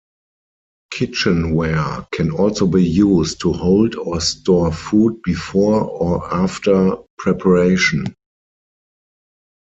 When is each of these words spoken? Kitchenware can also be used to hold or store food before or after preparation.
Kitchenware 0.91 2.07
can 2.11 2.31
also 2.31 2.65
be 2.65 2.83
used 2.83 3.39
to 3.41 3.53
hold 3.53 3.93
or 3.93 4.19
store 4.19 4.73
food 4.73 5.21
before 5.23 5.83
or 5.83 6.33
after 6.33 6.95
preparation. 7.19 8.07